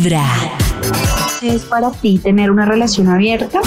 [0.00, 0.24] Vibra.
[1.42, 3.60] ¿Es para ti tener una relación abierta?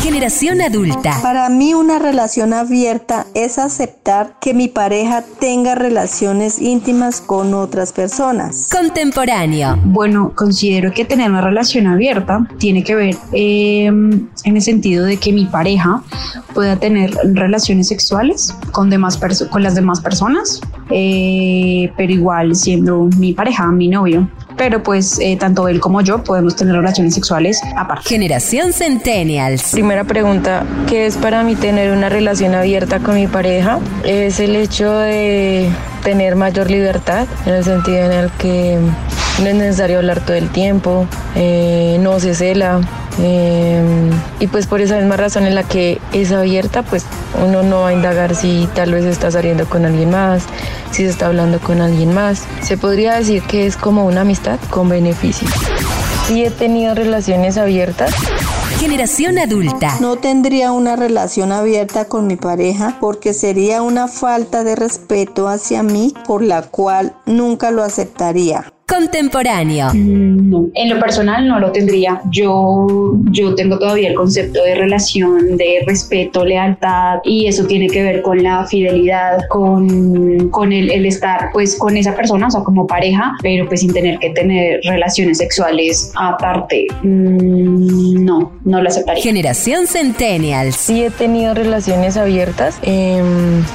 [0.00, 1.18] Generación adulta.
[1.22, 7.92] Para mí una relación abierta es aceptar que mi pareja tenga relaciones íntimas con otras
[7.92, 8.68] personas.
[8.70, 9.76] Contemporáneo.
[9.84, 15.16] Bueno, considero que tener una relación abierta tiene que ver eh, en el sentido de
[15.16, 16.02] que mi pareja
[16.54, 19.18] pueda tener relaciones sexuales con, demás
[19.50, 25.36] con las demás personas, eh, pero igual siendo mi pareja, mi novio pero pues eh,
[25.38, 28.08] tanto él como yo podemos tener relaciones sexuales aparte.
[28.08, 29.72] Generación Centennials.
[29.72, 33.78] Primera pregunta, ¿qué es para mí tener una relación abierta con mi pareja?
[34.04, 35.68] Es el hecho de
[36.02, 38.78] tener mayor libertad, en el sentido en el que
[39.42, 42.80] no es necesario hablar todo el tiempo, eh, no se cela,
[43.18, 43.82] eh,
[44.40, 47.04] y pues por esa misma razón en la que es abierta, pues
[47.42, 50.42] uno no va a indagar si tal vez está saliendo con alguien más,
[50.90, 52.44] si se está hablando con alguien más.
[52.62, 55.50] Se podría decir que es como una amistad con beneficios.
[56.26, 58.12] Sí he tenido relaciones abiertas.
[58.80, 59.96] Generación adulta.
[60.00, 65.82] No tendría una relación abierta con mi pareja porque sería una falta de respeto hacia
[65.82, 68.72] mí por la cual nunca lo aceptaría.
[68.88, 69.88] Contemporáneo.
[69.92, 72.20] Mm, no, en lo personal no lo tendría.
[72.30, 78.04] Yo, yo tengo todavía el concepto de relación, de respeto, lealtad y eso tiene que
[78.04, 82.60] ver con la fidelidad, con, con el, el, estar pues con esa persona, o sea,
[82.60, 86.86] como pareja, pero pues sin tener que tener relaciones sexuales aparte.
[87.02, 89.20] Mm, no, no lo aceptaría.
[89.20, 90.72] Generación Centennial.
[90.72, 93.20] Sí he tenido relaciones abiertas, eh,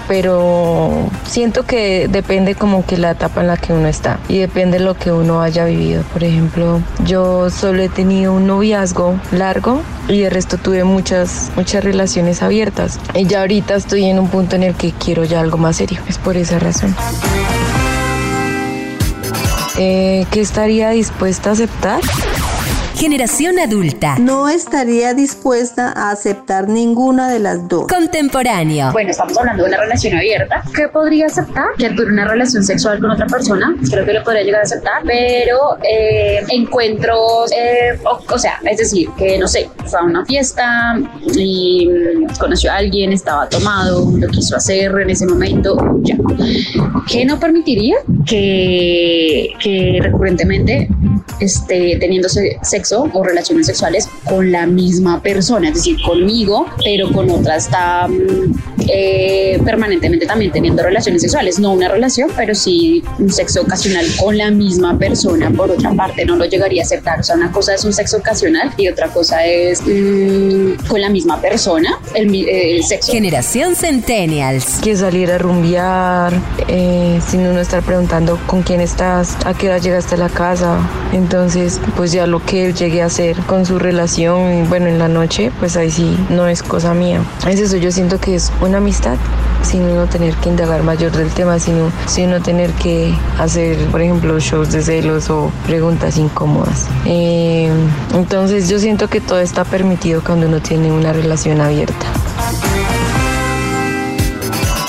[0.07, 4.79] pero siento que depende como que la etapa en la que uno está y depende
[4.79, 6.03] lo que uno haya vivido.
[6.13, 11.83] Por ejemplo, yo solo he tenido un noviazgo largo y de resto tuve muchas, muchas
[11.83, 12.99] relaciones abiertas.
[13.13, 16.01] Y ya ahorita estoy en un punto en el que quiero ya algo más serio.
[16.07, 16.95] Es por esa razón.
[19.77, 22.01] Eh, ¿Qué estaría dispuesta a aceptar?
[23.01, 24.19] Generación adulta.
[24.19, 27.87] No estaría dispuesta a aceptar ninguna de las dos.
[27.87, 28.91] Contemporáneo.
[28.91, 30.61] Bueno, estamos hablando de una relación abierta.
[30.75, 31.69] ¿Qué podría aceptar?
[31.79, 33.75] Que tuve una relación sexual con otra persona.
[33.89, 35.01] Creo que lo podría llegar a aceptar.
[35.03, 40.99] Pero eh, encuentros, eh, o, sea, es decir, que no sé, fue a una fiesta
[41.35, 41.89] y
[42.39, 46.17] conoció a alguien, estaba tomado, lo quiso hacer en ese momento, ya.
[47.07, 47.95] ¿Qué no permitiría?
[48.27, 50.87] Que, que recurrentemente
[51.45, 57.29] esté teniendo sexo o relaciones sexuales con la misma persona, es decir, conmigo, pero con
[57.29, 58.07] otra está
[58.87, 64.37] eh, permanentemente también teniendo relaciones sexuales, no una relación, pero sí un sexo ocasional con
[64.37, 65.51] la misma persona.
[65.51, 67.19] Por otra parte, no lo llegaría a aceptar.
[67.19, 71.09] O sea, una cosa es un sexo ocasional y otra cosa es mm, con la
[71.09, 73.11] misma persona el, sexo.
[73.11, 74.79] Generación Centennials.
[74.81, 76.33] Que salir a rumbear,
[76.67, 80.79] eh, sin uno estar preguntando con quién estás, a qué hora llegaste a la casa.
[81.31, 85.07] Entonces, pues ya lo que él llegue a hacer con su relación, bueno, en la
[85.07, 87.21] noche, pues ahí sí no es cosa mía.
[87.47, 89.15] Es eso, yo siento que es una amistad
[89.63, 94.01] sin uno tener que indagar mayor del tema, sino, sin uno tener que hacer, por
[94.01, 96.87] ejemplo, shows de celos o preguntas incómodas.
[97.05, 97.71] Eh,
[98.13, 102.07] entonces yo siento que todo está permitido cuando uno tiene una relación abierta.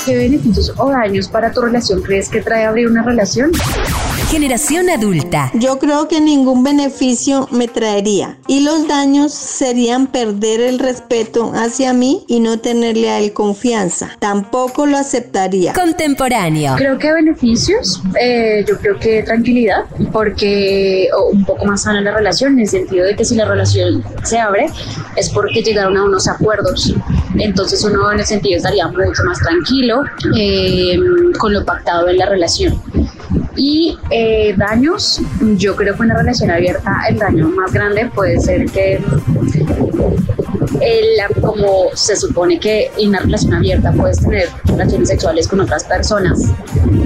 [0.05, 3.53] ¿Qué beneficios o daños para tu relación crees que trae abrir una relación?
[4.33, 5.51] Generación adulta.
[5.53, 11.93] Yo creo que ningún beneficio me traería y los daños serían perder el respeto hacia
[11.93, 14.09] mí y no tenerle a él confianza.
[14.17, 15.73] Tampoco lo aceptaría.
[15.73, 16.73] Contemporáneo.
[16.77, 22.53] Creo que beneficios, eh, yo creo que tranquilidad, porque un poco más sana la relación,
[22.53, 24.65] en el sentido de que si la relación se abre
[25.15, 26.91] es porque llegaron a unos acuerdos.
[27.37, 30.01] Entonces uno en ese sentido estaría mucho más tranquilo
[30.35, 30.97] eh,
[31.37, 32.81] con lo pactado en la relación.
[33.55, 35.21] Y eh, daños,
[35.57, 38.99] yo creo que una relación abierta, el daño más grande puede ser que
[40.81, 45.83] el, como se supone que en una relación abierta puedes tener relaciones sexuales con otras
[45.83, 46.41] personas,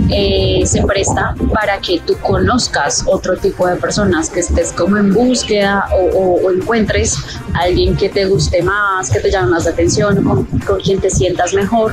[0.10, 5.14] eh, se presta para que tú conozcas otro tipo de personas, que estés como en
[5.14, 7.18] búsqueda o, encuentres
[7.54, 11.00] a alguien que te guste más, que te llame más la atención, con, con quien
[11.00, 11.92] te sientas mejor.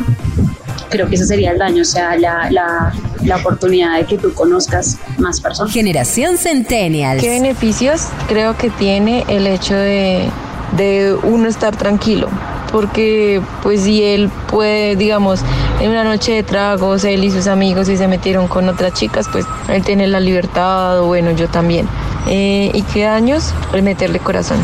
[0.90, 2.92] Creo que ese sería el daño, o sea, la, la,
[3.24, 5.72] la oportunidad de que tú conozcas más personas.
[5.72, 7.18] Generación Centennial.
[7.20, 10.28] ¿Qué beneficios creo que tiene el hecho de,
[10.76, 12.28] de uno estar tranquilo?
[12.74, 15.42] porque pues si él puede, digamos,
[15.80, 19.28] en una noche de tragos, él y sus amigos y se metieron con otras chicas,
[19.30, 21.88] pues él tiene la libertad, o bueno, yo también.
[22.26, 23.54] Eh, ¿Y qué daños?
[23.74, 24.58] El meterle corazón.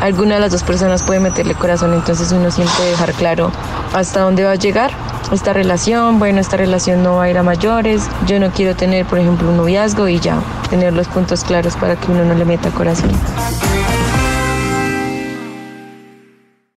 [0.00, 3.52] Alguna de las dos personas puede meterle corazón, entonces uno siempre dejar claro
[3.92, 4.90] hasta dónde va a llegar
[5.32, 9.06] esta relación, bueno, esta relación no va a ir a mayores, yo no quiero tener,
[9.06, 10.38] por ejemplo, un noviazgo y ya,
[10.68, 13.10] tener los puntos claros para que uno no le meta corazón.